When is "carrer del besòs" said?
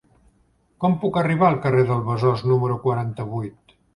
1.67-2.43